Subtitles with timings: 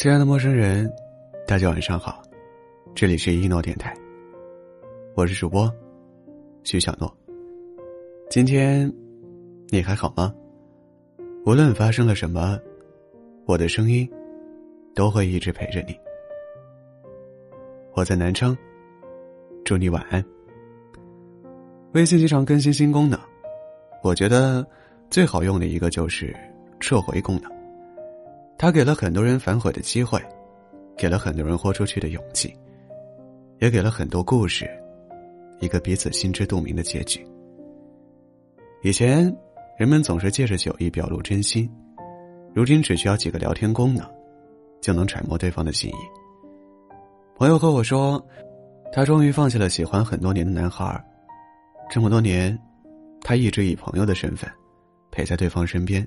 [0.00, 0.90] 亲爱的陌生人，
[1.46, 2.22] 大家晚上好，
[2.94, 3.94] 这里是一诺电台，
[5.14, 5.70] 我是主播
[6.64, 7.14] 徐小诺。
[8.30, 8.90] 今天
[9.68, 10.34] 你还好吗？
[11.44, 12.58] 无论发生了什么，
[13.44, 14.10] 我的声音
[14.94, 15.94] 都会一直陪着你。
[17.92, 18.56] 我在南昌，
[19.66, 20.24] 祝你晚安。
[21.92, 23.20] 微信经常更新新功能，
[24.02, 24.66] 我觉得
[25.10, 26.34] 最好用的一个就是
[26.80, 27.59] 撤回功能。
[28.60, 30.22] 他给了很多人反悔的机会，
[30.94, 32.54] 给了很多人豁出去的勇气，
[33.58, 34.68] 也给了很多故事
[35.60, 37.26] 一个彼此心知肚明的结局。
[38.82, 39.34] 以前，
[39.78, 41.66] 人们总是借着酒意表露真心，
[42.52, 44.06] 如今只需要几个聊天功能，
[44.82, 45.94] 就能揣摩对方的心意。
[47.36, 48.22] 朋友和我说，
[48.92, 51.02] 他终于放弃了喜欢很多年的男孩
[51.88, 52.58] 这么多年，
[53.22, 54.50] 他一直以朋友的身份
[55.10, 56.06] 陪在对方身边，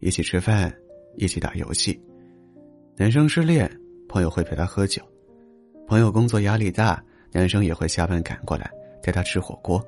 [0.00, 0.70] 一起吃饭。
[1.16, 2.00] 一起打游戏，
[2.96, 3.70] 男生失恋，
[4.08, 5.02] 朋友会陪他喝酒；
[5.86, 8.70] 朋友工作压力大，男生也会下班赶过来
[9.02, 9.84] 带他吃火锅。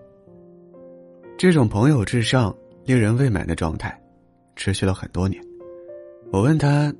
[1.36, 4.00] 这种朋友至上、令人未满的状态，
[4.56, 5.42] 持续了很多年。
[6.30, 6.94] 我问他：“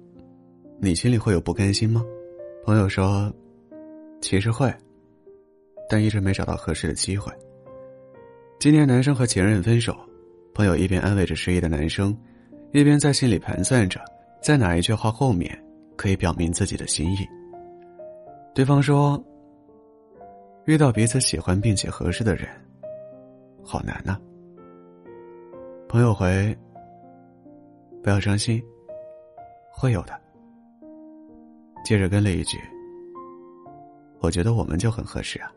[0.81, 2.05] 你心里会有不甘心吗？”
[2.65, 3.33] 朋友说
[4.21, 4.73] ：“其实会，
[5.89, 7.33] 但一直没找到合适的机会。”
[8.59, 9.97] 今年男生和前任分手，
[10.55, 12.17] 朋友一边安慰着失意的男生，
[12.73, 14.01] 一边在心里盘算着。
[14.45, 15.59] 在哪一句话后面
[15.97, 17.27] 可以表明自己的心意？
[18.55, 19.19] 对方说
[20.69, 22.47] ：“遇到彼此喜欢并且合适的人，
[23.63, 24.21] 好难呐。”
[25.89, 26.55] 朋友回
[28.05, 28.63] ：“不要伤心，
[29.73, 30.13] 会有的。”
[31.83, 32.59] 接着跟了一句
[34.21, 35.51] ：“我觉得我们就很合适啊。”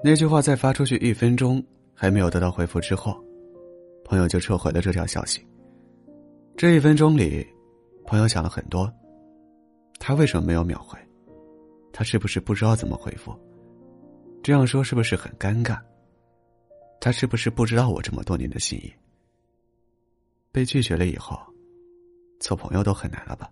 [0.00, 1.60] 那句话在发出去一分钟
[1.92, 3.20] 还没有得到回复之后，
[4.04, 5.44] 朋友就撤回了这条消息。
[6.58, 7.46] 这一分钟里，
[8.04, 8.92] 朋友想了很多。
[10.00, 10.98] 他为什么没有秒回？
[11.92, 13.32] 他是不是不知道怎么回复？
[14.42, 15.78] 这样说是不是很尴尬？
[17.00, 18.92] 他是不是不知道我这么多年的心意？
[20.50, 21.38] 被拒绝了以后，
[22.40, 23.48] 做朋友都很难了吧？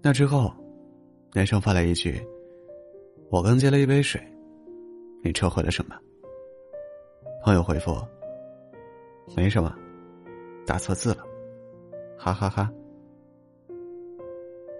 [0.00, 0.54] 那之后，
[1.32, 2.24] 男生发来一句
[3.30, 4.24] ：“我刚接了一杯水，
[5.24, 5.96] 你撤回了什么？”
[7.42, 8.00] 朋友回复
[9.36, 9.76] ：“没什么。”
[10.66, 11.24] 打错字了，
[12.16, 12.70] 哈哈哈！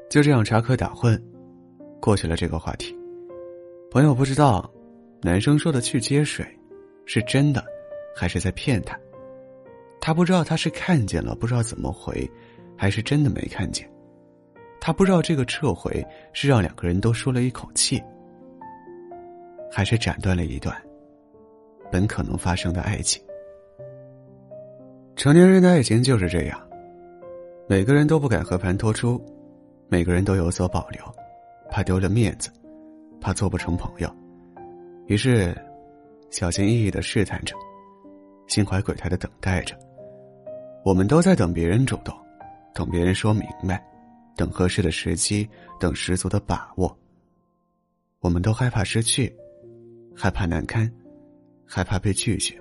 [0.09, 1.21] 就这样插科打诨，
[2.01, 2.97] 过去了这个话题。
[3.91, 4.71] 朋友不知道，
[5.23, 6.47] 男生说的去接水，
[7.05, 7.65] 是真的，
[8.17, 8.99] 还是在骗他？
[10.01, 12.31] 他不知道他是看见了，不知道怎么回，
[12.77, 13.91] 还是真的没看见？
[14.81, 18.03] 他不知道这个撤回是让两个人都舒了一口气，
[19.71, 20.77] 还是斩断了一段
[21.91, 23.23] 本可能发生的爱情？
[25.23, 26.61] 成年人的爱情就是这样，
[27.69, 29.25] 每个人都不敢和盘托出，
[29.87, 31.01] 每个人都有所保留，
[31.71, 32.51] 怕丢了面子，
[33.21, 34.13] 怕做不成朋友，
[35.07, 35.57] 于是
[36.33, 37.55] 小心翼翼的试探着，
[38.49, 39.79] 心怀鬼胎的等待着。
[40.85, 42.13] 我们都在等别人主动，
[42.75, 43.81] 等别人说明白，
[44.35, 46.99] 等合适的时机，等十足的把握。
[48.19, 49.33] 我们都害怕失去，
[50.17, 50.93] 害怕难堪，
[51.65, 52.61] 害怕被拒绝，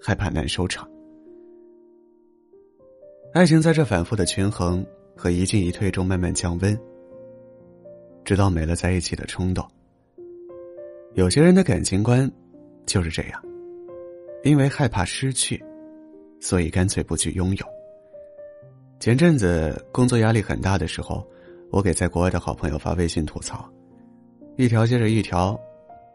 [0.00, 0.88] 害怕难收场。
[3.34, 4.86] 爱情在这反复的权衡
[5.16, 6.78] 和一进一退中慢慢降温，
[8.24, 9.66] 直到没了在一起的冲动。
[11.14, 12.30] 有些人的感情观
[12.86, 13.44] 就是这样，
[14.44, 15.60] 因为害怕失去，
[16.38, 17.66] 所以干脆不去拥有。
[19.00, 21.26] 前阵子工作压力很大的时候，
[21.72, 23.68] 我给在国外的好朋友发微信吐槽，
[24.56, 25.58] 一条接着一条。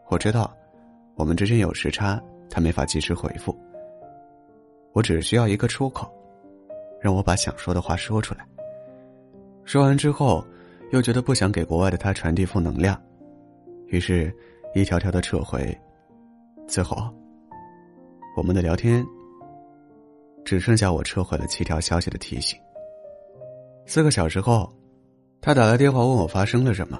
[0.08, 0.50] 我知道，
[1.16, 3.54] 我们之间有时差，他没法及时回复。
[4.94, 6.10] 我只需要一个出口。
[7.00, 8.46] 让我把想说的话说出来。
[9.64, 10.44] 说完之后，
[10.92, 13.00] 又觉得不想给国外的他传递负能量，
[13.86, 14.34] 于是，
[14.74, 15.76] 一条条的撤回。
[16.68, 16.96] 最后，
[18.36, 19.04] 我们的聊天
[20.44, 22.58] 只剩下我撤回了七条消息的提醒。
[23.86, 24.72] 四个小时后，
[25.40, 26.98] 他打来电话问我发生了什么。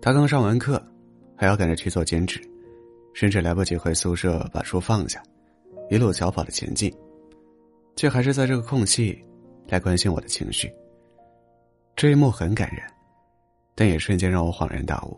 [0.00, 0.82] 他刚上完课，
[1.36, 2.40] 还要赶着去做兼职，
[3.14, 5.22] 甚至来不及回宿舍把书放下，
[5.90, 6.92] 一路小跑的前进。
[7.96, 9.18] 却还是在这个空隙，
[9.68, 10.72] 来关心我的情绪。
[11.94, 12.82] 这一幕很感人，
[13.74, 15.16] 但也瞬间让我恍然大悟。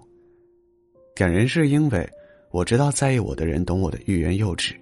[1.14, 2.08] 感人是因为
[2.50, 4.74] 我知道在意我的人懂我的欲言又止，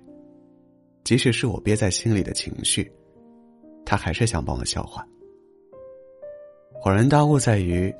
[1.04, 2.90] 即使是我憋在心里的情绪，
[3.84, 5.06] 他还是想帮我消化。
[6.82, 7.94] 恍然大悟在于，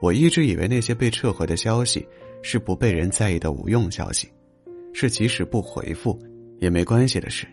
[0.00, 2.06] 我一直以为那些被撤回的消息
[2.42, 4.30] 是不被人在意的无用消息，
[4.92, 6.18] 是即使不回复
[6.58, 7.46] 也没关系的事。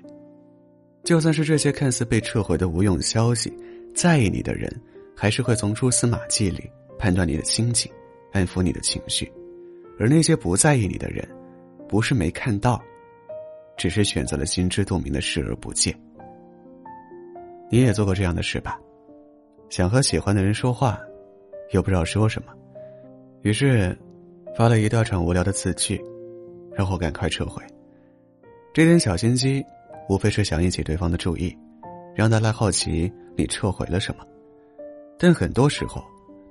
[1.08, 3.50] 就算是这些看似被撤回的无用消息，
[3.96, 4.70] 在意你的人，
[5.16, 6.70] 还是会从蛛丝马迹里
[7.00, 7.90] 判断你的心情，
[8.34, 9.26] 安抚你的情绪；
[9.98, 11.26] 而那些不在意你的人，
[11.88, 12.84] 不是没看到，
[13.78, 15.98] 只是选择了心知肚明的视而不见。
[17.72, 18.78] 你也做过这样的事吧？
[19.70, 21.00] 想和喜欢的人说话，
[21.72, 22.52] 又不知道说什么，
[23.44, 23.98] 于是
[24.58, 26.04] 发了一大串无聊的字句，
[26.76, 27.64] 然后赶快撤回。
[28.74, 29.64] 这点小心机，
[30.10, 31.56] 无非是想引起对方的注意，
[32.16, 33.12] 让他来好奇。
[33.36, 34.26] 你撤回了什么？
[35.20, 36.04] 但很多时候，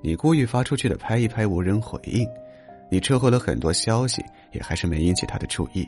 [0.03, 2.25] 你故意发出去的拍一拍无人回应，
[2.91, 5.85] 你撤回了很多消息，也还是没引起他的注意。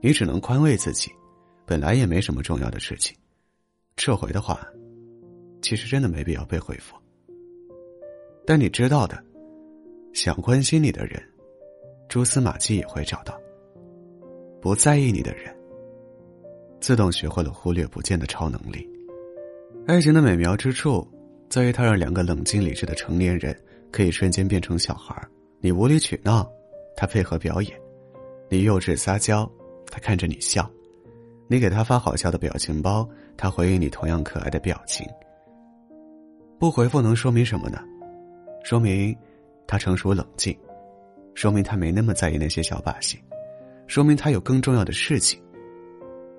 [0.00, 1.10] 你只能宽慰自己，
[1.66, 3.14] 本来也没什么重要的事情，
[3.96, 4.66] 撤回的话，
[5.60, 6.96] 其实真的没必要被回复。
[8.46, 9.22] 但你知道的，
[10.14, 11.22] 想关心你的人，
[12.08, 13.34] 蛛丝马迹也会找到；
[14.62, 15.53] 不在意你的人，
[16.84, 18.86] 自动学会了忽略不见的超能力。
[19.86, 21.02] 爱情的美妙之处，
[21.48, 23.58] 在于它让两个冷静理智的成年人
[23.90, 25.16] 可以瞬间变成小孩
[25.62, 26.46] 你无理取闹，
[26.94, 27.72] 他配合表演；
[28.50, 29.50] 你幼稚撒娇，
[29.90, 30.62] 他看着你笑；
[31.48, 35.06] 你给他发好笑的表情包，他回应你同样可爱的表情。
[36.58, 37.80] 不回复能说明什么呢？
[38.62, 39.16] 说明
[39.66, 40.54] 他成熟冷静，
[41.34, 43.18] 说明他没那么在意那些小把戏，
[43.86, 45.40] 说明他有更重要的事情，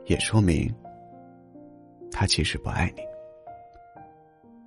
[0.05, 0.73] 也说明
[2.11, 3.01] 他其实不爱你。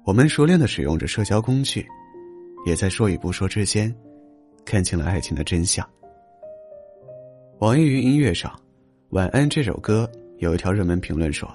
[0.04, 1.86] 我们熟练的使用着社交工具，
[2.64, 3.94] 也在说与不说之间，
[4.64, 5.86] 看清了爱情的真相。
[7.58, 8.50] 网易云音乐上，
[9.10, 11.48] 《晚安》这首歌有一条热门评论说：“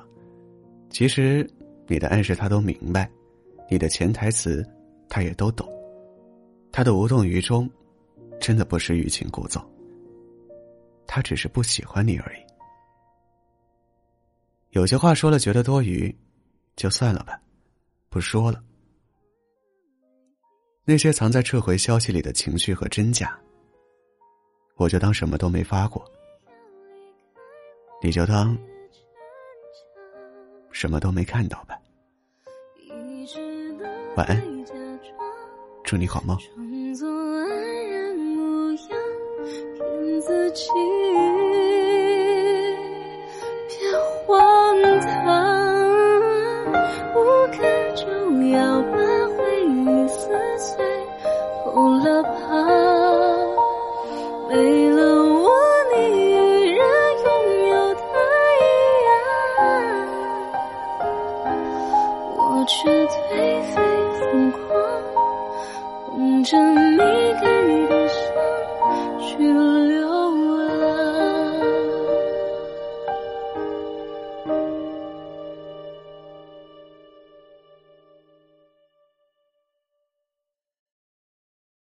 [0.92, 1.50] 其实
[1.88, 3.10] 你的暗示他都明白，
[3.70, 4.64] 你的潜台词
[5.10, 5.68] 他也都懂，
[6.72, 7.70] 他的无动于衷，
[8.40, 9.64] 真的不是欲擒故纵。
[11.08, 12.53] 他只是不喜欢你而已。
[14.74, 16.14] 有些话说了觉得多余，
[16.76, 17.40] 就算了吧。”
[18.10, 18.64] 不说了，
[20.86, 23.36] 那些藏在撤回消息里的情绪和真假，
[24.76, 26.04] 我就当什么都没发过，
[28.04, 28.56] 你就当
[30.72, 31.76] 什么都没看到吧。
[34.16, 34.40] 晚安，
[35.84, 36.38] 祝你好梦。
[51.74, 52.30] 够了吧，
[54.48, 55.50] 没了我，
[55.96, 56.80] 你依然
[57.24, 57.28] 拥
[57.70, 58.02] 有太
[59.08, 59.12] 阳。
[62.38, 62.74] 我却
[63.08, 63.12] 颓
[63.64, 63.74] 废
[64.20, 64.22] 疯
[64.52, 64.60] 狂，
[66.12, 66.98] 捧着你
[67.42, 67.44] 给
[67.88, 68.18] 的伤，
[69.20, 69.73] 去了。